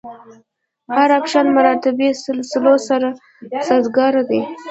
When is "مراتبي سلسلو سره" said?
1.55-3.09